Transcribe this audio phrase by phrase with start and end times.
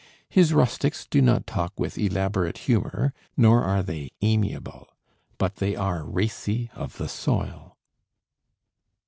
[0.31, 4.87] His rustics do not talk with elaborate humor, nor are they amiable,
[5.37, 7.77] but they are racy of the soil.